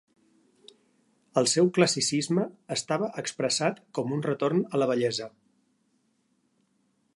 El 1.41 1.49
seu 1.51 1.69
classicisme 1.75 2.45
estava 2.77 3.11
expressat 3.23 3.79
com 3.99 4.17
un 4.17 4.25
retorn 4.29 4.67
a 4.73 4.83
la 4.83 4.91
bellesa. 4.95 5.31